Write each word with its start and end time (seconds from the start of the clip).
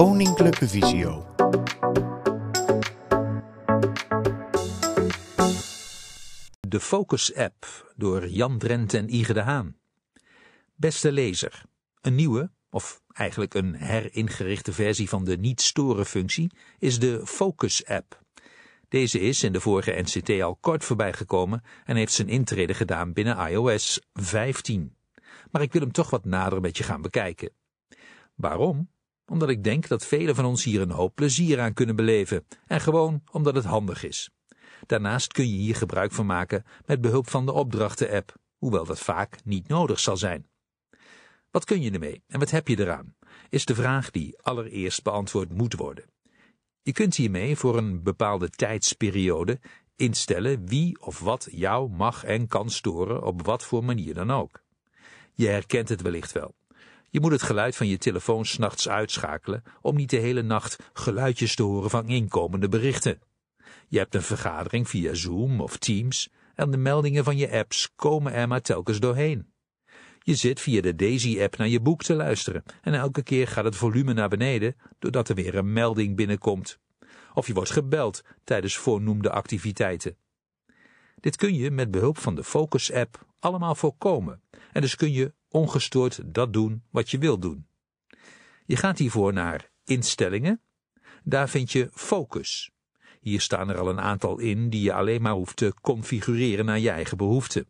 Koninklijke 0.00 0.68
Visio. 0.68 1.26
De 6.60 6.80
Focus-app 6.80 7.92
door 7.96 8.28
Jan 8.28 8.58
Drent 8.58 8.94
en 8.94 9.14
Ige 9.14 9.32
de 9.32 9.40
Haan. 9.40 9.76
Beste 10.74 11.12
lezer, 11.12 11.62
een 12.00 12.14
nieuwe, 12.14 12.50
of 12.70 13.02
eigenlijk 13.12 13.54
een 13.54 13.74
heringerichte 13.74 14.72
versie 14.72 15.08
van 15.08 15.24
de 15.24 15.36
niet-storen-functie, 15.36 16.50
is 16.78 16.98
de 16.98 17.26
Focus-app. 17.26 18.22
Deze 18.88 19.20
is 19.20 19.42
in 19.42 19.52
de 19.52 19.60
vorige 19.60 20.00
NCT 20.00 20.42
al 20.42 20.56
kort 20.56 20.84
voorbij 20.84 21.12
gekomen 21.12 21.62
en 21.84 21.96
heeft 21.96 22.12
zijn 22.12 22.28
intrede 22.28 22.74
gedaan 22.74 23.12
binnen 23.12 23.50
iOS 23.50 24.00
15. 24.12 24.96
Maar 25.50 25.62
ik 25.62 25.72
wil 25.72 25.82
hem 25.82 25.92
toch 25.92 26.10
wat 26.10 26.24
nader 26.24 26.60
met 26.60 26.76
je 26.76 26.84
gaan 26.84 27.02
bekijken. 27.02 27.52
Waarom? 28.34 28.88
Omdat 29.30 29.48
ik 29.48 29.64
denk 29.64 29.88
dat 29.88 30.06
velen 30.06 30.34
van 30.34 30.44
ons 30.44 30.64
hier 30.64 30.80
een 30.80 30.90
hoop 30.90 31.14
plezier 31.14 31.60
aan 31.60 31.72
kunnen 31.72 31.96
beleven 31.96 32.46
en 32.66 32.80
gewoon 32.80 33.22
omdat 33.30 33.54
het 33.54 33.64
handig 33.64 34.04
is. 34.04 34.30
Daarnaast 34.86 35.32
kun 35.32 35.48
je 35.48 35.56
hier 35.56 35.76
gebruik 35.76 36.12
van 36.12 36.26
maken 36.26 36.64
met 36.86 37.00
behulp 37.00 37.28
van 37.28 37.46
de 37.46 37.52
opdrachten-app, 37.52 38.34
hoewel 38.58 38.84
dat 38.84 39.00
vaak 39.00 39.44
niet 39.44 39.68
nodig 39.68 40.00
zal 40.00 40.16
zijn. 40.16 40.46
Wat 41.50 41.64
kun 41.64 41.82
je 41.82 41.90
ermee 41.90 42.22
en 42.26 42.38
wat 42.38 42.50
heb 42.50 42.68
je 42.68 42.78
eraan, 42.78 43.14
is 43.48 43.64
de 43.64 43.74
vraag 43.74 44.10
die 44.10 44.38
allereerst 44.42 45.02
beantwoord 45.02 45.52
moet 45.52 45.74
worden. 45.74 46.04
Je 46.82 46.92
kunt 46.92 47.14
hiermee 47.14 47.56
voor 47.56 47.76
een 47.76 48.02
bepaalde 48.02 48.50
tijdsperiode 48.50 49.60
instellen 49.96 50.66
wie 50.66 51.00
of 51.00 51.18
wat 51.18 51.48
jou 51.50 51.90
mag 51.90 52.24
en 52.24 52.46
kan 52.46 52.70
storen 52.70 53.22
op 53.22 53.46
wat 53.46 53.64
voor 53.64 53.84
manier 53.84 54.14
dan 54.14 54.30
ook. 54.30 54.62
Je 55.34 55.46
herkent 55.46 55.88
het 55.88 56.02
wellicht 56.02 56.32
wel. 56.32 56.54
Je 57.10 57.20
moet 57.20 57.32
het 57.32 57.42
geluid 57.42 57.76
van 57.76 57.86
je 57.86 57.98
telefoon 57.98 58.44
s'nachts 58.44 58.88
uitschakelen 58.88 59.62
om 59.80 59.96
niet 59.96 60.10
de 60.10 60.16
hele 60.16 60.42
nacht 60.42 60.90
geluidjes 60.92 61.54
te 61.54 61.62
horen 61.62 61.90
van 61.90 62.08
inkomende 62.08 62.68
berichten. 62.68 63.20
Je 63.88 63.98
hebt 63.98 64.14
een 64.14 64.22
vergadering 64.22 64.88
via 64.88 65.14
Zoom 65.14 65.60
of 65.60 65.76
Teams 65.76 66.30
en 66.54 66.70
de 66.70 66.76
meldingen 66.76 67.24
van 67.24 67.36
je 67.36 67.50
apps 67.50 67.92
komen 67.96 68.32
er 68.32 68.48
maar 68.48 68.60
telkens 68.60 69.00
doorheen. 69.00 69.52
Je 70.18 70.34
zit 70.34 70.60
via 70.60 70.80
de 70.80 70.94
Daisy-app 70.94 71.56
naar 71.56 71.68
je 71.68 71.80
boek 71.80 72.02
te 72.02 72.14
luisteren 72.14 72.62
en 72.82 72.94
elke 72.94 73.22
keer 73.22 73.48
gaat 73.48 73.64
het 73.64 73.76
volume 73.76 74.12
naar 74.12 74.28
beneden 74.28 74.76
doordat 74.98 75.28
er 75.28 75.34
weer 75.34 75.54
een 75.54 75.72
melding 75.72 76.16
binnenkomt. 76.16 76.78
Of 77.34 77.46
je 77.46 77.54
wordt 77.54 77.70
gebeld 77.70 78.22
tijdens 78.44 78.76
voornoemde 78.76 79.30
activiteiten. 79.30 80.16
Dit 81.20 81.36
kun 81.36 81.54
je 81.54 81.70
met 81.70 81.90
behulp 81.90 82.18
van 82.18 82.34
de 82.34 82.44
Focus-app 82.44 83.26
allemaal 83.38 83.74
voorkomen 83.74 84.42
en 84.72 84.80
dus 84.80 84.96
kun 84.96 85.12
je 85.12 85.32
ongestoord 85.50 86.34
dat 86.34 86.52
doen 86.52 86.82
wat 86.90 87.10
je 87.10 87.18
wilt 87.18 87.42
doen. 87.42 87.66
Je 88.66 88.76
gaat 88.76 88.98
hiervoor 88.98 89.32
naar 89.32 89.70
Instellingen. 89.84 90.60
Daar 91.24 91.48
vind 91.48 91.72
je 91.72 91.88
Focus. 91.92 92.70
Hier 93.20 93.40
staan 93.40 93.68
er 93.68 93.78
al 93.78 93.88
een 93.88 94.00
aantal 94.00 94.38
in 94.38 94.70
die 94.70 94.82
je 94.82 94.92
alleen 94.92 95.22
maar 95.22 95.32
hoeft 95.32 95.56
te 95.56 95.74
configureren 95.80 96.64
naar 96.64 96.78
je 96.78 96.90
eigen 96.90 97.16
behoeften. 97.16 97.66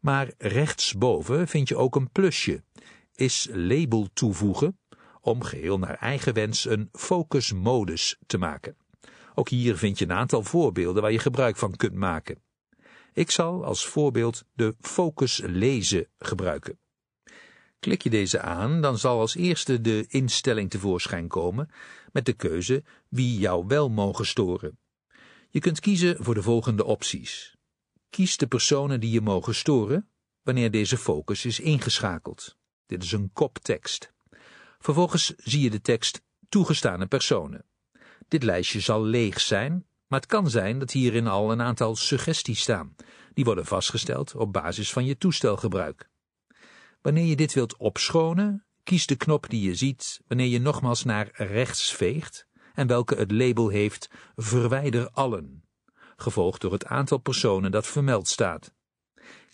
Maar 0.00 0.32
rechtsboven 0.38 1.48
vind 1.48 1.68
je 1.68 1.76
ook 1.76 1.96
een 1.96 2.10
plusje. 2.10 2.62
Is 3.14 3.48
label 3.52 4.08
toevoegen 4.12 4.78
om 5.20 5.42
geheel 5.42 5.78
naar 5.78 5.94
eigen 5.94 6.34
wens 6.34 6.64
een 6.64 6.88
focusmodus 6.92 8.18
te 8.26 8.38
maken. 8.38 8.76
Ook 9.34 9.48
hier 9.48 9.76
vind 9.76 9.98
je 9.98 10.04
een 10.04 10.12
aantal 10.12 10.42
voorbeelden 10.42 11.02
waar 11.02 11.12
je 11.12 11.18
gebruik 11.18 11.56
van 11.56 11.76
kunt 11.76 11.94
maken. 11.94 12.42
Ik 13.18 13.30
zal 13.30 13.64
als 13.64 13.86
voorbeeld 13.86 14.44
de 14.54 14.74
focus 14.80 15.40
lezen 15.44 16.08
gebruiken. 16.18 16.78
Klik 17.78 18.02
je 18.02 18.10
deze 18.10 18.40
aan, 18.40 18.80
dan 18.80 18.98
zal 18.98 19.20
als 19.20 19.34
eerste 19.34 19.80
de 19.80 20.04
instelling 20.08 20.70
tevoorschijn 20.70 21.28
komen 21.28 21.70
met 22.12 22.26
de 22.26 22.32
keuze 22.32 22.84
wie 23.08 23.38
jou 23.38 23.66
wel 23.66 23.90
mogen 23.90 24.26
storen. 24.26 24.78
Je 25.50 25.60
kunt 25.60 25.80
kiezen 25.80 26.24
voor 26.24 26.34
de 26.34 26.42
volgende 26.42 26.84
opties. 26.84 27.56
Kies 28.10 28.36
de 28.36 28.46
personen 28.46 29.00
die 29.00 29.10
je 29.10 29.20
mogen 29.20 29.54
storen 29.54 30.08
wanneer 30.42 30.70
deze 30.70 30.96
focus 30.96 31.44
is 31.44 31.60
ingeschakeld. 31.60 32.56
Dit 32.86 33.02
is 33.02 33.12
een 33.12 33.30
koptekst. 33.32 34.12
Vervolgens 34.78 35.34
zie 35.36 35.60
je 35.62 35.70
de 35.70 35.80
tekst 35.80 36.22
toegestane 36.48 37.06
personen. 37.06 37.64
Dit 38.28 38.42
lijstje 38.42 38.80
zal 38.80 39.02
leeg 39.02 39.40
zijn, 39.40 39.86
maar 40.08 40.20
het 40.20 40.28
kan 40.28 40.50
zijn 40.50 40.78
dat 40.78 40.90
hierin 40.90 41.26
al 41.26 41.52
een 41.52 41.62
aantal 41.62 41.96
suggesties 41.96 42.60
staan. 42.60 42.94
Die 43.34 43.44
worden 43.44 43.66
vastgesteld 43.66 44.34
op 44.34 44.52
basis 44.52 44.92
van 44.92 45.04
je 45.04 45.18
toestelgebruik. 45.18 46.10
Wanneer 47.00 47.24
je 47.24 47.36
dit 47.36 47.52
wilt 47.52 47.76
opschonen, 47.76 48.64
kies 48.84 49.06
de 49.06 49.16
knop 49.16 49.50
die 49.50 49.62
je 49.62 49.74
ziet 49.74 50.20
wanneer 50.26 50.46
je 50.46 50.60
nogmaals 50.60 51.04
naar 51.04 51.30
rechts 51.32 51.94
veegt 51.94 52.46
en 52.74 52.86
welke 52.86 53.14
het 53.14 53.30
label 53.30 53.68
heeft 53.68 54.10
Verwijder 54.36 55.10
allen, 55.10 55.64
gevolgd 56.16 56.60
door 56.60 56.72
het 56.72 56.84
aantal 56.84 57.18
personen 57.18 57.70
dat 57.70 57.86
vermeld 57.86 58.28
staat. 58.28 58.72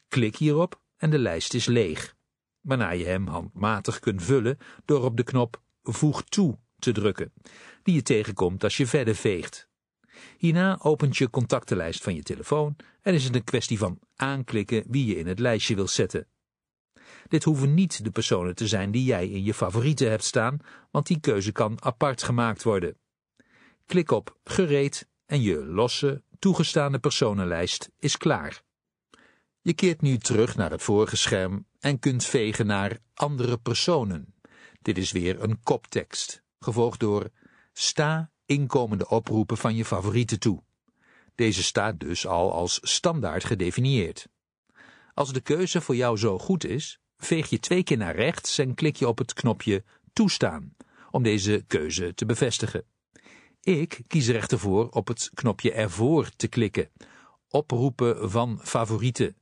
Klik 0.08 0.36
hierop 0.36 0.80
en 0.96 1.10
de 1.10 1.18
lijst 1.18 1.54
is 1.54 1.66
leeg, 1.66 2.16
waarna 2.60 2.90
je 2.90 3.04
hem 3.04 3.26
handmatig 3.26 3.98
kunt 3.98 4.22
vullen 4.22 4.58
door 4.84 5.04
op 5.04 5.16
de 5.16 5.22
knop 5.22 5.62
Voeg 5.82 6.22
toe 6.22 6.58
te 6.78 6.92
drukken, 6.92 7.32
die 7.82 7.94
je 7.94 8.02
tegenkomt 8.02 8.64
als 8.64 8.76
je 8.76 8.86
verder 8.86 9.14
veegt. 9.14 9.68
Hierna 10.38 10.78
opent 10.82 11.16
je 11.16 11.30
contactenlijst 11.30 12.02
van 12.02 12.14
je 12.14 12.22
telefoon 12.22 12.76
en 13.02 13.14
is 13.14 13.24
het 13.24 13.34
een 13.34 13.44
kwestie 13.44 13.78
van 13.78 13.98
aanklikken 14.16 14.84
wie 14.86 15.06
je 15.06 15.16
in 15.16 15.26
het 15.26 15.38
lijstje 15.38 15.74
wil 15.74 15.88
zetten. 15.88 16.26
Dit 17.28 17.44
hoeven 17.44 17.74
niet 17.74 18.04
de 18.04 18.10
personen 18.10 18.54
te 18.54 18.68
zijn 18.68 18.90
die 18.90 19.04
jij 19.04 19.28
in 19.28 19.44
je 19.44 19.54
favorieten 19.54 20.10
hebt 20.10 20.24
staan, 20.24 20.58
want 20.90 21.06
die 21.06 21.20
keuze 21.20 21.52
kan 21.52 21.84
apart 21.84 22.22
gemaakt 22.22 22.62
worden. 22.62 22.96
Klik 23.86 24.10
op 24.10 24.38
Gereed 24.44 25.08
en 25.26 25.42
je 25.42 25.64
losse, 25.64 26.22
toegestaande 26.38 26.98
personenlijst 26.98 27.90
is 27.98 28.16
klaar. 28.16 28.62
Je 29.60 29.74
keert 29.74 30.00
nu 30.00 30.18
terug 30.18 30.56
naar 30.56 30.70
het 30.70 30.82
vorige 30.82 31.16
scherm 31.16 31.66
en 31.80 31.98
kunt 31.98 32.24
vegen 32.24 32.66
naar 32.66 32.98
Andere 33.14 33.58
personen. 33.58 34.34
Dit 34.82 34.98
is 34.98 35.12
weer 35.12 35.42
een 35.42 35.62
koptekst, 35.62 36.42
gevolgd 36.58 37.00
door 37.00 37.30
Sta 37.72 38.30
inkomende 38.46 39.08
oproepen 39.08 39.56
van 39.56 39.74
je 39.74 39.84
favorieten 39.84 40.38
toe. 40.38 40.62
Deze 41.34 41.62
staat 41.62 42.00
dus 42.00 42.26
al 42.26 42.52
als 42.52 42.78
standaard 42.82 43.44
gedefinieerd. 43.44 44.28
Als 45.14 45.32
de 45.32 45.40
keuze 45.40 45.80
voor 45.80 45.96
jou 45.96 46.16
zo 46.16 46.38
goed 46.38 46.64
is, 46.64 46.98
veeg 47.16 47.50
je 47.50 47.58
twee 47.58 47.82
keer 47.82 47.96
naar 47.96 48.16
rechts 48.16 48.58
en 48.58 48.74
klik 48.74 48.96
je 48.96 49.08
op 49.08 49.18
het 49.18 49.32
knopje 49.32 49.84
Toestaan 50.12 50.76
om 51.10 51.22
deze 51.22 51.64
keuze 51.66 52.14
te 52.14 52.26
bevestigen. 52.26 52.84
Ik 53.60 54.00
kies 54.06 54.26
er 54.26 54.36
echter 54.36 54.90
op 54.90 55.08
het 55.08 55.30
knopje 55.34 55.72
ervoor 55.72 56.30
te 56.36 56.48
klikken, 56.48 56.90
oproepen 57.48 58.30
van 58.30 58.60
favorieten, 58.62 59.36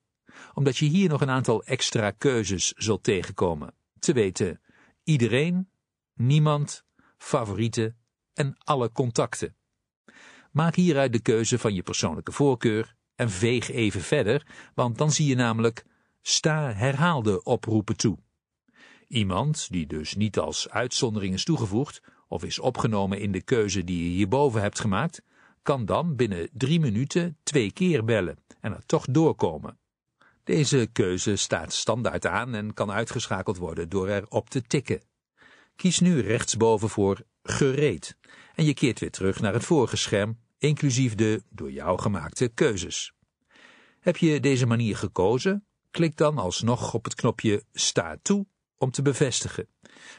omdat 0.54 0.76
je 0.76 0.86
hier 0.86 1.08
nog 1.08 1.20
een 1.20 1.30
aantal 1.30 1.64
extra 1.64 2.10
keuzes 2.10 2.72
zult 2.72 3.02
tegenkomen, 3.02 3.74
te 3.98 4.12
weten 4.12 4.60
iedereen, 5.04 5.68
niemand, 6.14 6.84
favorieten 7.18 8.01
en 8.34 8.56
alle 8.59 8.93
contacten. 8.93 9.56
Maak 10.50 10.75
hieruit 10.75 11.12
de 11.12 11.20
keuze 11.20 11.59
van 11.59 11.75
je 11.75 11.82
persoonlijke 11.82 12.32
voorkeur 12.32 12.94
en 13.15 13.31
veeg 13.31 13.70
even 13.70 14.00
verder, 14.00 14.47
want 14.75 14.98
dan 14.98 15.10
zie 15.10 15.26
je 15.26 15.34
namelijk 15.34 15.84
sta 16.22 16.72
herhaalde 16.72 17.42
oproepen 17.42 17.97
toe. 17.97 18.19
Iemand, 19.09 19.71
die 19.71 19.87
dus 19.87 20.15
niet 20.15 20.38
als 20.38 20.69
uitzondering 20.69 21.34
is 21.34 21.44
toegevoegd 21.44 22.03
of 22.28 22.44
is 22.44 22.59
opgenomen 22.59 23.21
in 23.21 23.32
de 23.32 23.42
keuze 23.42 23.84
die 23.84 24.04
je 24.04 24.10
hierboven 24.10 24.60
hebt 24.60 24.81
gemaakt, 24.81 25.22
kan 25.62 25.84
dan 25.84 26.16
binnen 26.16 26.48
drie 26.53 26.81
minuten 26.81 27.37
twee 27.42 27.72
keer 27.72 28.04
bellen 28.04 28.38
en 28.60 28.72
er 28.72 28.87
toch 28.87 29.06
doorkomen. 29.10 29.78
Deze 30.44 30.88
keuze 30.92 31.37
staat 31.37 31.72
standaard 31.72 32.26
aan 32.26 32.54
en 32.54 32.75
kan 32.75 32.91
uitgeschakeld 32.91 33.56
worden 33.56 33.88
door 33.88 34.09
erop 34.09 34.50
te 34.50 34.62
tikken. 34.62 35.03
Kies 35.76 36.01
nu 36.01 36.21
rechtsboven 36.21 36.89
voor 36.89 37.24
gereed 37.42 38.16
en 38.54 38.65
je 38.65 38.74
keert 38.74 38.98
weer 38.98 39.10
terug 39.10 39.41
naar 39.41 39.53
het 39.53 39.65
vorige 39.65 39.97
scherm, 39.97 40.39
inclusief 40.59 41.15
de 41.15 41.42
door 41.50 41.72
jou 41.72 42.00
gemaakte 42.00 42.48
keuzes. 42.48 43.12
Heb 44.00 44.16
je 44.16 44.41
deze 44.41 44.66
manier 44.66 44.97
gekozen, 44.97 45.66
Klik 45.92 46.16
dan 46.16 46.39
alsnog 46.39 46.94
op 46.94 47.04
het 47.04 47.15
knopje 47.15 47.65
Sta 47.72 48.16
toe 48.22 48.47
om 48.78 48.91
te 48.91 49.03
bevestigen, 49.03 49.68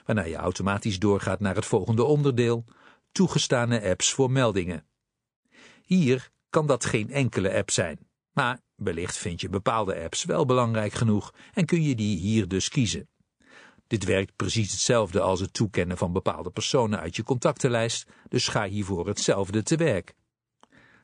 waarna 0.05 0.23
je 0.23 0.35
automatisch 0.35 0.99
doorgaat 0.99 1.39
naar 1.39 1.55
het 1.55 1.65
volgende 1.65 2.03
onderdeel, 2.03 2.65
toegestane 3.11 3.89
apps 3.89 4.13
voor 4.13 4.31
meldingen. 4.31 4.85
Hier 5.85 6.31
kan 6.49 6.67
dat 6.67 6.85
geen 6.85 7.11
enkele 7.11 7.53
app 7.53 7.71
zijn, 7.71 8.07
maar 8.31 8.61
wellicht 8.75 9.17
vind 9.17 9.41
je 9.41 9.49
bepaalde 9.49 10.03
apps 10.03 10.23
wel 10.23 10.45
belangrijk 10.45 10.93
genoeg 10.93 11.33
en 11.53 11.65
kun 11.65 11.83
je 11.83 11.95
die 11.95 12.17
hier 12.17 12.47
dus 12.47 12.69
kiezen. 12.69 13.07
Dit 13.93 14.03
werkt 14.03 14.35
precies 14.35 14.71
hetzelfde 14.71 15.21
als 15.21 15.39
het 15.39 15.53
toekennen 15.53 15.97
van 15.97 16.11
bepaalde 16.13 16.49
personen 16.49 16.99
uit 16.99 17.15
je 17.15 17.23
contactenlijst, 17.23 18.09
dus 18.29 18.47
ga 18.47 18.65
hiervoor 18.65 19.07
hetzelfde 19.07 19.63
te 19.63 19.75
werk. 19.75 20.13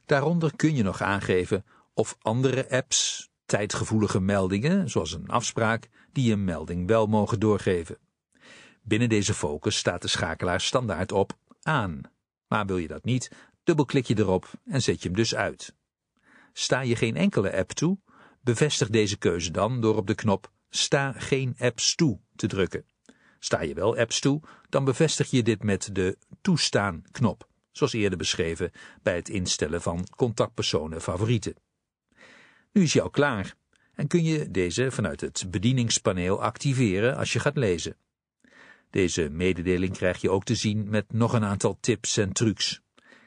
Daaronder 0.05 0.55
kun 0.55 0.75
je 0.75 0.83
nog 0.83 1.01
aangeven 1.01 1.65
of 1.93 2.17
andere 2.21 2.69
apps, 2.69 3.29
tijdgevoelige 3.45 4.19
meldingen, 4.19 4.89
zoals 4.89 5.13
een 5.13 5.27
afspraak, 5.27 5.89
die 6.11 6.31
een 6.31 6.43
melding 6.43 6.87
wel 6.87 7.07
mogen 7.07 7.39
doorgeven. 7.39 7.97
Binnen 8.81 9.09
deze 9.09 9.33
focus 9.33 9.77
staat 9.77 10.01
de 10.01 10.07
schakelaar 10.07 10.61
standaard 10.61 11.11
op 11.11 11.37
aan. 11.61 12.01
Maar 12.47 12.65
wil 12.65 12.77
je 12.77 12.87
dat 12.87 13.03
niet, 13.03 13.31
dubbelklik 13.63 14.05
je 14.05 14.17
erop 14.17 14.51
en 14.65 14.81
zet 14.81 15.01
je 15.01 15.07
hem 15.07 15.17
dus 15.17 15.35
uit. 15.35 15.75
Sta 16.53 16.81
je 16.81 16.95
geen 16.95 17.15
enkele 17.15 17.57
app 17.57 17.71
toe, 17.71 17.97
bevestig 18.41 18.89
deze 18.89 19.17
keuze 19.17 19.51
dan 19.51 19.81
door 19.81 19.95
op 19.95 20.07
de 20.07 20.15
knop 20.15 20.51
Sta 20.69 21.11
geen 21.11 21.55
apps 21.57 21.95
toe 21.95 22.19
te 22.35 22.47
drukken. 22.47 22.85
Sta 23.39 23.61
je 23.61 23.73
wel 23.73 23.97
apps 23.97 24.19
toe, 24.19 24.41
dan 24.69 24.83
bevestig 24.83 25.29
je 25.29 25.43
dit 25.43 25.63
met 25.63 25.89
de 25.95 26.17
Toestaan 26.41 27.03
knop, 27.11 27.47
zoals 27.71 27.93
eerder 27.93 28.17
beschreven 28.17 28.71
bij 29.01 29.15
het 29.15 29.29
instellen 29.29 29.81
van 29.81 30.07
contactpersonen 30.15 31.01
favorieten. 31.01 31.55
Nu 32.71 32.81
is 32.81 32.99
al 32.99 33.09
klaar 33.09 33.55
en 33.93 34.07
kun 34.07 34.23
je 34.23 34.51
deze 34.51 34.91
vanuit 34.91 35.21
het 35.21 35.45
bedieningspaneel 35.49 36.41
activeren 36.41 37.15
als 37.17 37.33
je 37.33 37.39
gaat 37.39 37.57
lezen. 37.57 37.95
Deze 38.89 39.29
mededeling 39.29 39.93
krijg 39.93 40.21
je 40.21 40.29
ook 40.29 40.43
te 40.43 40.55
zien 40.55 40.89
met 40.89 41.13
nog 41.13 41.33
een 41.33 41.43
aantal 41.43 41.77
tips 41.79 42.17
en 42.17 42.33
trucs. 42.33 42.81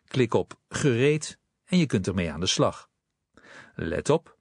Klik 0.06 0.34
op 0.34 0.60
Gereed 0.68 1.38
en 1.64 1.78
je 1.78 1.86
kunt 1.86 2.06
ermee 2.06 2.32
aan 2.32 2.40
de 2.40 2.46
slag. 2.46 2.90
Let 3.74 4.10
op, 4.10 4.36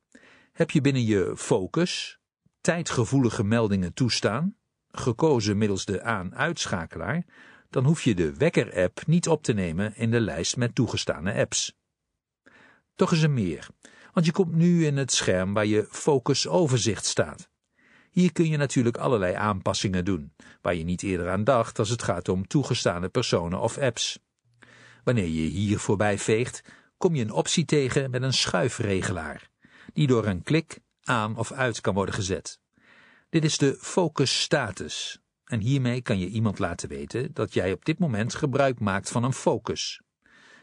heb 0.52 0.72
je 0.72 0.82
binnen 0.82 1.06
je 1.06 1.34
focus 1.38 2.20
tijdgevoelige 2.62 3.44
meldingen 3.44 3.94
toestaan, 3.94 4.56
gekozen 4.92 5.58
middels 5.58 5.86
de 5.86 6.02
aan-uitschakelaar, 6.02 7.26
dan 7.70 7.86
hoef 7.86 8.02
je 8.02 8.16
de 8.16 8.36
wekker-app 8.36 9.06
niet 9.06 9.28
op 9.28 9.44
te 9.44 9.54
nemen 9.54 9.96
in 9.96 10.12
de 10.12 10.20
lijst 10.20 10.58
met 10.58 10.76
toegestane 10.76 11.34
apps. 11.34 11.76
Toch 12.96 13.12
is 13.12 13.22
er 13.22 13.32
meer, 13.32 13.68
want 14.14 14.26
je 14.26 14.32
komt 14.32 14.54
nu 14.54 14.86
in 14.86 14.98
het 14.98 15.12
scherm 15.12 15.54
waar 15.54 15.66
je 15.66 15.88
focus 15.90 16.48
overzicht 16.48 17.06
staat. 17.06 17.50
Hier 18.12 18.32
kun 18.32 18.50
je 18.50 18.58
natuurlijk 18.58 18.98
allerlei 18.98 19.34
aanpassingen 19.34 20.06
doen, 20.06 20.34
waar 20.62 20.76
je 20.76 20.84
niet 20.84 21.04
eerder 21.04 21.30
aan 21.30 21.44
dacht 21.44 21.80
als 21.80 21.90
het 21.90 22.04
gaat 22.04 22.30
om 22.30 22.48
toegestane 22.48 23.10
personen 23.10 23.60
of 23.60 23.78
apps. 23.78 24.20
Wanneer 25.04 25.28
je 25.28 25.50
hier 25.50 25.80
voorbij 25.80 26.18
veegt, 26.18 26.64
kom 26.98 27.16
je 27.16 27.24
een 27.24 27.32
optie 27.32 27.66
tegen 27.66 28.12
met 28.12 28.22
een 28.22 28.34
schuifregelaar, 28.34 29.50
die 29.94 30.08
door 30.08 30.26
een 30.26 30.44
klik 30.44 30.80
aan 31.12 31.38
of 31.38 31.52
uit 31.52 31.82
kan 31.82 31.94
worden 31.94 32.16
gezet. 32.16 32.60
Dit 33.30 33.44
is 33.44 33.58
de 33.58 33.78
focus 33.80 34.42
status, 34.42 35.20
en 35.44 35.60
hiermee 35.60 36.02
kan 36.02 36.20
je 36.20 36.28
iemand 36.28 36.60
laten 36.60 36.90
weten 36.90 37.34
dat 37.34 37.54
jij 37.54 37.72
op 37.72 37.86
dit 37.86 38.00
moment 38.00 38.36
gebruik 38.36 38.80
maakt 38.80 39.10
van 39.10 39.24
een 39.24 39.34
focus. 39.34 40.02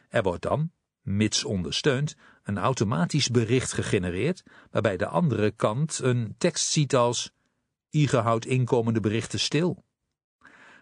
Er 0.09 0.23
wordt 0.23 0.43
dan, 0.43 0.71
mits 1.03 1.45
ondersteund, 1.45 2.17
een 2.43 2.59
automatisch 2.59 3.29
bericht 3.29 3.73
gegenereerd, 3.73 4.43
waarbij 4.71 4.97
de 4.97 5.07
andere 5.07 5.51
kant 5.51 5.99
een 5.99 6.35
tekst 6.39 6.69
ziet 6.71 6.95
als 6.95 7.33
Ige 7.91 8.17
houdt 8.17 8.47
inkomende 8.47 9.01
berichten 9.01 9.41
stil. 9.41 9.85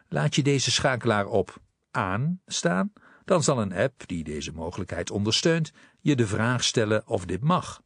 Laat 0.08 0.34
je 0.34 0.42
deze 0.42 0.70
schakelaar 0.70 1.26
op 1.26 1.60
aan 1.90 2.40
staan, 2.46 2.92
dan 3.24 3.42
zal 3.42 3.60
een 3.60 3.72
app 3.72 4.06
die 4.06 4.24
deze 4.24 4.52
mogelijkheid 4.52 5.10
ondersteunt 5.10 5.72
je 6.00 6.16
de 6.16 6.26
vraag 6.26 6.64
stellen 6.64 7.06
of 7.06 7.24
dit 7.24 7.42
mag. 7.42 7.84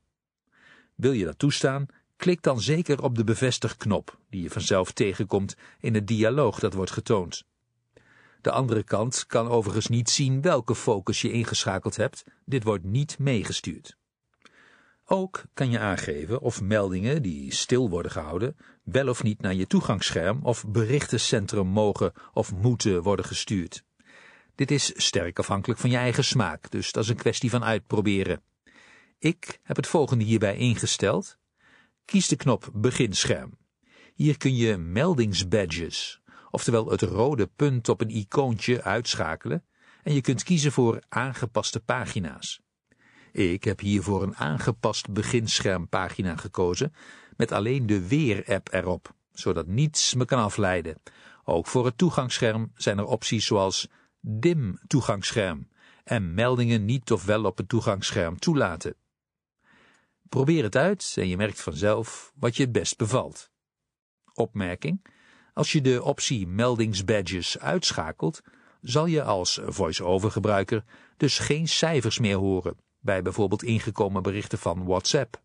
Wil 1.01 1.13
je 1.13 1.25
dat 1.25 1.39
toestaan, 1.39 1.87
klik 2.17 2.43
dan 2.43 2.61
zeker 2.61 3.03
op 3.03 3.17
de 3.17 3.25
bevestigknop 3.25 4.19
die 4.31 4.43
je 4.43 4.51
vanzelf 4.51 4.93
tegenkomt 4.93 5.57
in 5.81 5.95
het 5.95 6.07
dialoog 6.07 6.59
dat 6.59 6.75
wordt 6.75 6.91
getoond. 6.91 7.45
De 8.41 8.51
andere 8.51 8.83
kant 8.83 9.27
kan 9.27 9.49
overigens 9.49 9.87
niet 9.87 10.11
zien 10.11 10.41
welke 10.41 10.75
focus 10.75 11.21
je 11.21 11.33
ingeschakeld 11.33 11.97
hebt, 11.97 12.25
dit 12.45 12.65
wordt 12.65 12.85
niet 12.85 13.19
meegestuurd. 13.19 13.97
Ook 15.05 15.45
kan 15.55 15.71
je 15.71 15.79
aangeven 15.79 16.41
of 16.41 16.61
meldingen 16.61 17.23
die 17.23 17.55
stil 17.55 17.91
worden 17.91 18.13
gehouden 18.13 18.57
wel 18.83 19.09
of 19.09 19.23
niet 19.23 19.41
naar 19.41 19.55
je 19.55 19.67
toegangsscherm 19.67 20.39
of 20.43 20.67
berichtencentrum 20.69 21.67
mogen 21.67 22.13
of 22.33 22.55
moeten 22.55 23.03
worden 23.03 23.25
gestuurd. 23.25 23.85
Dit 24.55 24.71
is 24.71 24.93
sterk 24.95 25.39
afhankelijk 25.39 25.81
van 25.81 25.91
je 25.91 25.97
eigen 25.97 26.25
smaak, 26.25 26.71
dus 26.71 26.93
dat 26.93 27.03
is 27.03 27.11
een 27.11 27.17
kwestie 27.17 27.51
van 27.51 27.65
uitproberen. 27.65 28.43
Ik 29.23 29.61
heb 29.63 29.77
het 29.77 29.87
volgende 29.87 30.25
hierbij 30.25 30.57
ingesteld. 30.57 31.39
Kies 32.05 32.29
de 32.29 32.37
knop 32.37 32.71
Beginscherm. 32.73 33.59
Hier 34.15 34.37
kun 34.37 34.57
je 34.57 34.77
meldingsbadges, 34.77 36.21
oftewel 36.51 36.91
het 36.91 37.03
rode 37.03 37.47
punt 37.47 37.89
op 37.89 38.01
een 38.01 38.11
icoontje, 38.11 38.83
uitschakelen 38.83 39.65
en 40.03 40.15
je 40.15 40.21
kunt 40.21 40.43
kiezen 40.43 40.73
voor 40.73 41.03
aangepaste 41.09 41.81
pagina's. 41.81 42.61
Ik 43.33 43.65
heb 43.65 43.81
hiervoor 43.81 44.23
een 44.23 44.37
aangepast 44.37 45.13
beginschermpagina 45.13 46.37
gekozen 46.37 46.95
met 47.37 47.53
alleen 47.53 47.87
de 47.87 48.09
Weer-app 48.09 48.73
erop, 48.73 49.15
zodat 49.33 49.67
niets 49.67 50.15
me 50.15 50.25
kan 50.25 50.39
afleiden. 50.39 51.03
Ook 51.45 51.67
voor 51.67 51.85
het 51.85 51.99
toegangsscherm 51.99 52.73
zijn 52.75 52.99
er 52.99 53.07
opties 53.07 53.47
zoals 53.47 53.89
dim 54.21 54.79
toegangsscherm 54.87 55.69
en 56.05 56.35
meldingen 56.35 56.85
niet 56.85 57.13
of 57.13 57.25
wel 57.25 57.45
op 57.45 57.57
het 57.57 57.69
toegangsscherm 57.69 58.39
toelaten. 58.39 58.95
Probeer 60.31 60.63
het 60.63 60.77
uit 60.77 61.15
en 61.17 61.29
je 61.29 61.37
merkt 61.37 61.61
vanzelf 61.61 62.33
wat 62.35 62.57
je 62.57 62.63
het 62.63 62.73
best 62.73 62.97
bevalt. 62.97 63.51
Opmerking. 64.35 65.07
Als 65.55 65.73
je 65.73 65.81
de 65.81 66.03
optie 66.03 66.47
meldingsbadges 66.47 67.59
uitschakelt, 67.59 68.41
zal 68.81 69.07
je 69.07 69.23
als 69.23 69.61
voice-over 69.65 70.31
gebruiker 70.31 70.85
dus 71.17 71.39
geen 71.39 71.69
cijfers 71.69 72.19
meer 72.19 72.37
horen 72.37 72.77
bij 73.01 73.23
bijvoorbeeld 73.23 73.63
ingekomen 73.63 74.23
berichten 74.23 74.59
van 74.59 74.85
WhatsApp. 74.85 75.43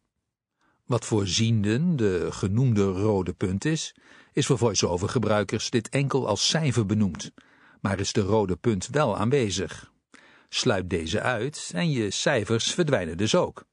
Wat 0.86 1.06
voor 1.06 1.28
zienden 1.28 1.96
de 1.96 2.28
genoemde 2.32 2.84
rode 2.84 3.34
punt 3.34 3.66
is, 3.66 3.96
is 4.34 4.46
voor 4.46 4.58
voice-over 4.58 5.10
gebruikers 5.10 5.70
dit 5.70 5.90
enkel 5.90 6.28
als 6.28 6.50
cijfer 6.50 6.86
benoemd, 6.86 7.32
maar 7.82 8.00
is 8.00 8.14
de 8.14 8.22
rode 8.22 8.56
punt 8.56 8.88
wel 8.88 9.18
aanwezig. 9.18 9.92
Sluit 10.50 10.90
deze 10.90 11.22
uit 11.22 11.72
en 11.74 11.90
je 11.92 12.12
cijfers 12.12 12.74
verdwijnen 12.74 13.18
dus 13.18 13.36
ook. 13.36 13.66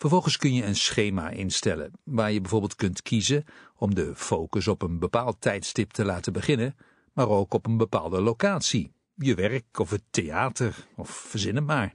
Vervolgens 0.00 0.36
kun 0.36 0.54
je 0.54 0.64
een 0.64 0.76
schema 0.76 1.30
instellen, 1.30 1.92
waar 2.04 2.32
je 2.32 2.40
bijvoorbeeld 2.40 2.74
kunt 2.74 3.02
kiezen 3.02 3.44
om 3.76 3.94
de 3.94 4.12
focus 4.16 4.68
op 4.68 4.82
een 4.82 4.98
bepaald 4.98 5.40
tijdstip 5.40 5.90
te 5.90 6.04
laten 6.04 6.32
beginnen, 6.32 6.76
maar 7.12 7.28
ook 7.28 7.54
op 7.54 7.66
een 7.66 7.76
bepaalde 7.76 8.20
locatie, 8.20 8.92
je 9.14 9.34
werk 9.34 9.78
of 9.78 9.90
het 9.90 10.02
theater, 10.10 10.86
of 10.96 11.10
verzin 11.10 11.54
het 11.56 11.66
maar. 11.66 11.94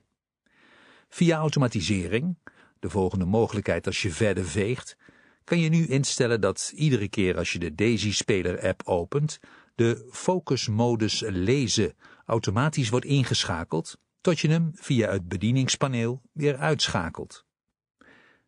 Via 1.09 1.37
automatisering, 1.37 2.37
de 2.79 2.89
volgende 2.89 3.25
mogelijkheid 3.25 3.87
als 3.87 4.01
je 4.01 4.11
verder 4.11 4.45
veegt, 4.45 4.97
kan 5.43 5.59
je 5.59 5.69
nu 5.69 5.87
instellen 5.87 6.41
dat 6.41 6.71
iedere 6.75 7.07
keer 7.07 7.37
als 7.37 7.53
je 7.53 7.59
de 7.59 7.75
Daisy 7.75 8.13
Speler 8.13 8.67
app 8.67 8.81
opent, 8.85 9.39
de 9.75 10.07
focusmodus 10.11 11.23
lezen 11.27 11.93
automatisch 12.25 12.89
wordt 12.89 13.05
ingeschakeld, 13.05 13.97
tot 14.21 14.39
je 14.39 14.49
hem 14.49 14.71
via 14.75 15.11
het 15.11 15.27
bedieningspaneel 15.27 16.21
weer 16.31 16.57
uitschakelt. 16.57 17.44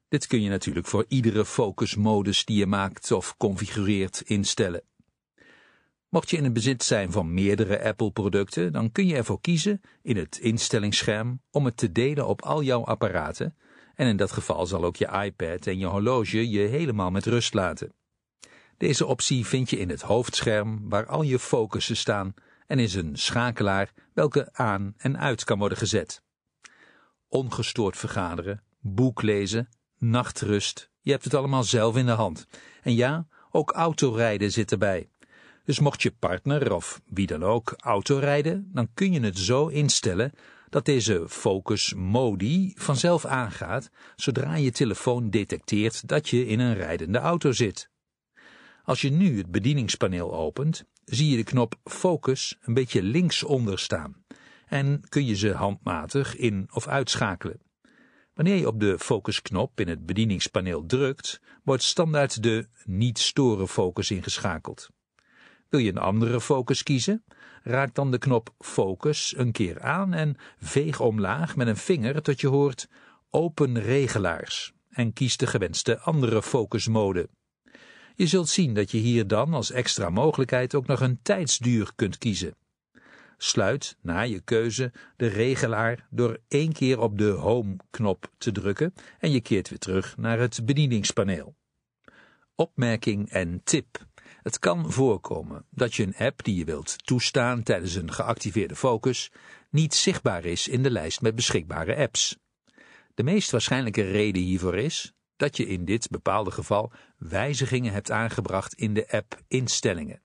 Dit 0.08 0.28
kun 0.28 0.42
je 0.42 0.50
natuurlijk 0.50 0.88
voor 0.88 1.06
iedere 1.08 1.46
focusmodus 1.46 2.46
die 2.46 2.58
je 2.58 2.66
maakt 2.66 3.12
of 3.12 3.38
configureert 3.38 4.22
instellen. 4.22 4.84
Mocht 6.10 6.30
je 6.30 6.38
in 6.38 6.44
het 6.44 6.54
bezit 6.54 6.84
zijn 6.84 7.12
van 7.12 7.34
meerdere 7.34 7.84
Apple-producten, 7.84 8.74
dan 8.74 8.92
kun 8.92 9.08
je 9.08 9.16
ervoor 9.16 9.42
kiezen 9.42 9.82
in 10.02 10.18
het 10.18 10.38
instellingsscherm 10.38 11.42
om 11.52 11.66
het 11.66 11.78
te 11.78 11.92
delen 11.92 12.28
op 12.28 12.42
al 12.42 12.62
jouw 12.64 12.84
apparaten 12.84 13.56
en 13.96 14.08
in 14.08 14.18
dat 14.18 14.32
geval 14.32 14.66
zal 14.66 14.84
ook 14.84 14.96
je 14.96 15.24
iPad 15.24 15.68
en 15.68 15.78
je 15.80 15.86
horloge 15.86 16.50
je 16.50 16.60
helemaal 16.60 17.12
met 17.12 17.26
rust 17.26 17.54
laten. 17.54 17.94
Deze 18.78 19.06
optie 19.06 19.46
vind 19.46 19.70
je 19.70 19.78
in 19.80 19.90
het 19.90 20.02
hoofdscherm 20.02 20.90
waar 20.90 21.06
al 21.06 21.22
je 21.22 21.40
focussen 21.40 21.98
staan 21.98 22.34
en 22.68 22.80
is 22.80 22.94
een 22.94 23.18
schakelaar 23.18 23.94
welke 24.14 24.54
aan 24.54 24.94
en 24.98 25.20
uit 25.20 25.44
kan 25.44 25.60
worden 25.60 25.78
gezet. 25.78 26.22
Ongestoord 27.28 27.98
vergaderen, 27.98 28.64
boek 28.80 29.22
lezen, 29.22 29.70
nachtrust, 29.98 30.89
je 31.01 31.12
hebt 31.12 31.24
het 31.24 31.34
allemaal 31.34 31.63
zelf 31.63 31.98
in 31.98 32.06
de 32.06 32.12
hand. 32.12 32.48
En 32.82 32.96
ja, 32.96 33.27
ook 33.51 33.72
autorijden 33.72 34.51
zit 34.51 34.72
erbij. 34.72 35.10
Dus 35.66 35.80
mocht 35.80 36.01
je 36.01 36.12
partner 36.12 36.74
of 36.74 37.01
wie 37.06 37.27
dan 37.27 37.44
ook 37.44 37.74
autorijden, 37.77 38.70
dan 38.74 38.89
kun 38.94 39.13
je 39.13 39.20
het 39.20 39.38
zo 39.38 39.68
instellen 39.68 40.32
dat 40.70 40.86
deze 40.86 41.25
focus 41.27 41.94
modi 41.94 42.74
vanzelf 42.75 43.25
aangaat 43.25 43.89
zodra 44.16 44.56
je 44.56 44.72
telefoon 44.72 45.30
detecteert 45.30 46.08
dat 46.08 46.30
je 46.30 46.48
in 46.48 46.60
een 46.60 46.75
rijdende 46.75 47.18
auto 47.18 47.51
zit. 47.51 47.89
Als 48.84 49.01
je 49.01 49.10
nu 49.10 49.38
het 49.38 49.51
bedieningspaneel 49.51 50.34
opent, 50.34 50.86
zie 51.06 51.30
je 51.30 51.36
de 51.36 51.44
knop 51.44 51.75
focus 51.84 52.58
een 52.62 52.74
beetje 52.74 53.04
linksonder 53.04 53.80
staan 53.80 54.25
en 54.68 55.01
kun 55.10 55.25
je 55.25 55.36
ze 55.36 55.51
handmatig 55.51 56.36
in 56.36 56.68
of 56.72 56.88
uitschakelen. 56.88 57.67
Wanneer 58.38 58.56
je 58.56 58.67
op 58.67 58.79
de 58.79 59.00
focusknop 59.00 59.79
in 59.79 59.88
het 59.88 60.06
bedieningspaneel 60.06 60.86
drukt, 60.86 61.41
wordt 61.63 61.84
standaard 61.84 62.44
de 62.44 62.67
niet 62.86 63.20
storen 63.20 63.67
focus 63.67 64.12
ingeschakeld. 64.12 64.89
Wil 65.70 65.79
je 65.79 65.89
een 65.89 65.98
andere 65.98 66.41
focus 66.41 66.84
kiezen? 66.84 67.24
Raak 67.63 67.96
dan 67.96 68.12
de 68.12 68.17
knop 68.17 68.53
Focus 68.60 69.34
een 69.38 69.51
keer 69.51 69.82
aan 69.82 70.13
en 70.13 70.38
veeg 70.60 71.00
omlaag 71.00 71.56
met 71.56 71.67
een 71.67 71.77
vinger 71.77 72.22
tot 72.22 72.41
je 72.41 72.48
hoort 72.48 72.89
Open 73.29 73.79
regelaars 73.79 74.74
en 74.89 75.13
kies 75.13 75.38
de 75.38 75.48
gewenste 75.48 76.00
andere 76.00 76.44
focusmode. 76.44 77.29
Je 78.15 78.27
zult 78.27 78.50
zien 78.50 78.74
dat 78.74 78.91
je 78.91 78.98
hier 78.98 79.27
dan 79.27 79.53
als 79.53 79.72
extra 79.72 80.10
mogelijkheid 80.10 80.75
ook 80.75 80.88
nog 80.88 81.00
een 81.00 81.20
tijdsduur 81.22 81.91
kunt 81.96 82.17
kiezen. 82.17 82.56
Sluit 83.38 83.98
na 84.01 84.22
je 84.22 84.39
keuze 84.39 84.91
de 85.15 85.27
regelaar 85.27 86.08
door 86.10 86.39
één 86.48 86.72
keer 86.74 87.00
op 87.00 87.17
de 87.17 87.29
Home-knop 87.29 88.32
te 88.38 88.51
drukken 88.51 88.94
en 89.20 89.32
je 89.32 89.41
keert 89.41 89.70
weer 89.70 89.79
terug 89.79 90.17
naar 90.17 90.39
het 90.39 90.65
bedieningspaneel. 90.65 91.56
Opmerking 92.56 93.29
en 93.29 93.62
tip. 93.63 94.06
Het 94.41 94.60
kan 94.60 94.91
voorkomen 94.91 95.65
dat 95.70 95.96
je 95.96 96.03
een 96.03 96.15
app 96.15 96.44
die 96.44 96.56
je 96.56 96.65
wilt 96.65 97.06
toestaan 97.06 97.63
tijdens 97.63 97.96
een 97.96 98.12
geactiveerde 98.12 98.75
focus 98.75 99.32
niet 99.70 99.96
zichtbaar 99.96 100.46
is 100.46 100.67
in 100.67 100.84
de 100.84 100.91
lijst 100.91 101.22
met 101.22 101.36
beschikbare 101.36 101.96
apps. 101.96 102.38
De 103.13 103.24
meest 103.24 103.51
waarschijnlijke 103.51 104.01
reden 104.01 104.41
hiervoor 104.41 104.77
is 104.77 105.13
dat 105.36 105.58
je 105.58 105.67
in 105.67 105.86
dit 105.86 106.10
bepaalde 106.10 106.51
geval 106.51 106.91
wijzigingen 107.17 107.94
hebt 107.94 108.12
aangebracht 108.12 108.74
in 108.74 108.94
de 108.94 109.12
app 109.12 109.41
instellingen. 109.48 110.22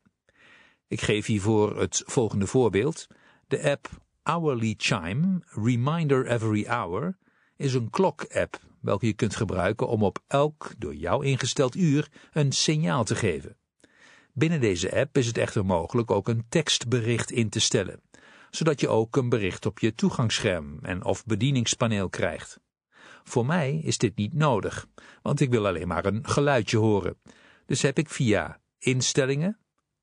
Ik 0.92 1.00
geef 1.00 1.26
hiervoor 1.26 1.80
het 1.80 2.02
volgende 2.06 2.46
voorbeeld. 2.46 3.06
De 3.46 3.70
app 3.70 3.88
Hourly 4.22 4.74
Chime 4.76 5.42
Reminder 5.46 6.26
Every 6.26 6.64
Hour 6.66 7.16
is 7.56 7.74
een 7.74 7.90
klok-app 7.90 8.60
welke 8.80 9.06
je 9.06 9.12
kunt 9.12 9.36
gebruiken 9.36 9.88
om 9.88 10.02
op 10.02 10.18
elk 10.26 10.72
door 10.78 10.94
jou 10.94 11.24
ingesteld 11.24 11.76
uur 11.76 12.08
een 12.32 12.52
signaal 12.52 13.04
te 13.04 13.14
geven. 13.14 13.56
Binnen 14.32 14.60
deze 14.60 14.96
app 14.96 15.16
is 15.18 15.26
het 15.26 15.38
echter 15.38 15.64
mogelijk 15.64 16.10
ook 16.10 16.28
een 16.28 16.44
tekstbericht 16.48 17.30
in 17.30 17.48
te 17.48 17.60
stellen, 17.60 18.00
zodat 18.50 18.80
je 18.80 18.88
ook 18.88 19.16
een 19.16 19.28
bericht 19.28 19.66
op 19.66 19.78
je 19.78 19.94
toegangsscherm 19.94 20.78
en 20.82 21.04
of 21.04 21.24
bedieningspaneel 21.24 22.08
krijgt. 22.08 22.60
Voor 23.24 23.46
mij 23.46 23.76
is 23.76 23.98
dit 23.98 24.16
niet 24.16 24.34
nodig, 24.34 24.86
want 25.22 25.40
ik 25.40 25.50
wil 25.50 25.66
alleen 25.66 25.88
maar 25.88 26.04
een 26.04 26.26
geluidje 26.26 26.76
horen. 26.76 27.16
Dus 27.66 27.82
heb 27.82 27.98
ik 27.98 28.08
via 28.08 28.60
instellingen, 28.78 29.56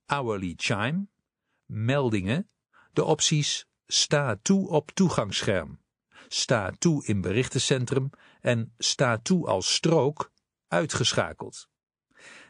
hourly 0.09 0.53
chime, 0.57 1.07
meldingen, 1.65 2.49
de 2.93 3.03
opties 3.03 3.65
sta 3.87 4.39
toe 4.41 4.69
op 4.69 4.91
toegangsscherm, 4.91 5.79
sta 6.27 6.71
toe 6.79 7.05
in 7.05 7.21
berichtencentrum 7.21 8.09
en 8.41 8.73
sta 8.77 9.17
toe 9.17 9.47
als 9.47 9.73
strook 9.73 10.31
uitgeschakeld. 10.67 11.69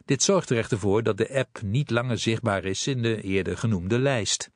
Dit 0.06 0.24
zorgt 0.24 0.50
er 0.50 0.58
echter 0.58 0.80
voor 0.80 1.04
dat 1.04 1.18
de 1.18 1.34
app 1.34 1.62
niet 1.62 1.90
langer 1.90 2.18
zichtbaar 2.18 2.66
is 2.66 2.88
in 2.88 3.02
de 3.02 3.22
eerder 3.22 3.58
genoemde 3.58 4.00
lijst. 4.00 4.52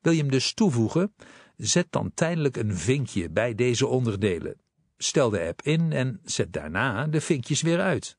Wil 0.00 0.12
je 0.12 0.20
hem 0.20 0.30
dus 0.30 0.54
toevoegen, 0.54 1.14
zet 1.56 1.86
dan 1.90 2.14
tijdelijk 2.14 2.56
een 2.56 2.76
vinkje 2.76 3.30
bij 3.30 3.54
deze 3.54 3.86
onderdelen. 3.86 4.60
Stel 4.96 5.30
de 5.30 5.46
app 5.46 5.62
in 5.62 5.92
en 5.92 6.20
zet 6.24 6.52
daarna 6.52 7.06
de 7.06 7.20
vinkjes 7.20 7.62
weer 7.62 7.80
uit. 7.80 8.18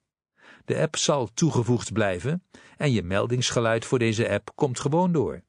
De 0.66 0.82
app 0.82 0.96
zal 0.96 1.34
toegevoegd 1.34 1.94
blijven 1.94 2.44
en 2.78 2.92
je 2.92 3.04
meldingsgeluid 3.04 3.86
voor 3.86 4.00
deze 4.00 4.30
app 4.30 4.52
komt 4.56 4.80
gewoon 4.80 5.12
door. 5.12 5.44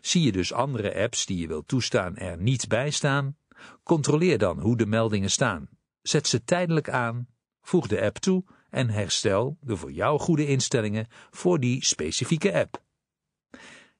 Zie 0.00 0.22
je 0.22 0.32
dus 0.32 0.52
andere 0.52 0.94
apps 1.02 1.26
die 1.26 1.38
je 1.38 1.46
wilt 1.46 1.68
toestaan 1.68 2.16
er 2.16 2.38
niet 2.38 2.68
bij 2.68 2.90
staan? 2.90 3.36
Controleer 3.82 4.38
dan 4.38 4.60
hoe 4.60 4.76
de 4.76 4.86
meldingen 4.86 5.30
staan. 5.30 5.68
Zet 6.02 6.26
ze 6.26 6.44
tijdelijk 6.44 6.88
aan, 6.88 7.28
voeg 7.60 7.86
de 7.86 8.00
app 8.00 8.16
toe 8.16 8.44
en 8.70 8.90
herstel 8.90 9.58
de 9.60 9.76
voor 9.76 9.92
jou 9.92 10.18
goede 10.18 10.46
instellingen 10.46 11.06
voor 11.30 11.60
die 11.60 11.84
specifieke 11.84 12.54
app. 12.54 12.82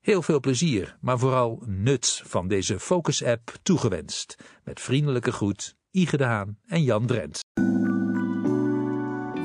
Heel 0.00 0.23
veel 0.23 0.40
plezier, 0.40 0.97
maar 1.00 1.19
vooral 1.19 1.62
nut 1.67 2.23
van 2.25 2.49
deze 2.49 2.81
Focus-app 2.81 3.57
toegewenst. 3.62 4.37
Met 4.64 4.81
vriendelijke 4.81 5.33
groet, 5.33 5.76
Ige 5.90 6.17
de 6.17 6.25
Haan 6.25 6.59
en 6.67 6.83
Jan 6.83 7.07
Drent. 7.07 7.40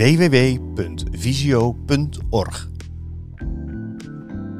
www.visio.org. 0.00 2.68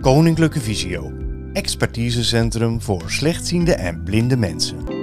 Koninklijke 0.01 0.61
Visio, 0.61 1.13
expertisecentrum 1.53 2.83
voor 2.83 3.03
slechtziende 3.07 3.75
en 3.75 4.05
blinde 4.05 4.37
mensen. 4.37 5.00